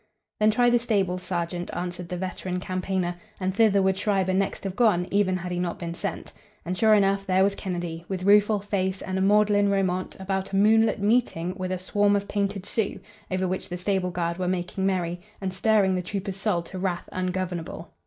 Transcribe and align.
"Then 0.39 0.49
try 0.49 0.71
the 0.71 0.79
stables, 0.79 1.21
sergeant," 1.21 1.69
answered 1.73 2.09
the 2.09 2.17
veteran 2.17 2.59
campaigner, 2.59 3.17
and 3.39 3.53
thither 3.53 3.83
would 3.83 3.95
Schreiber 3.97 4.33
next 4.33 4.63
have 4.63 4.75
gone, 4.75 5.07
even 5.11 5.37
had 5.37 5.51
he 5.51 5.59
not 5.59 5.77
been 5.77 5.93
sent. 5.93 6.33
And, 6.65 6.75
sure 6.75 6.95
enough, 6.95 7.27
there 7.27 7.43
was 7.43 7.53
Kennedy, 7.53 8.05
with 8.07 8.23
rueful 8.23 8.61
face 8.61 9.03
and 9.03 9.19
a 9.19 9.21
maudlin 9.21 9.69
romaunt 9.69 10.15
about 10.19 10.53
a 10.53 10.55
moonlit 10.55 10.99
meeting 11.03 11.53
with 11.55 11.71
a 11.71 11.77
swarm 11.77 12.15
of 12.15 12.27
painted 12.27 12.65
Sioux, 12.65 12.99
over 13.29 13.47
which 13.47 13.69
the 13.69 13.77
stable 13.77 14.09
guard 14.09 14.39
were 14.39 14.47
making 14.47 14.87
merry 14.87 15.21
and 15.39 15.53
stirring 15.53 15.93
the 15.93 16.01
trooper's 16.01 16.35
soul 16.35 16.63
to 16.63 16.79
wrath 16.79 17.07
ungovernable. 17.11 17.93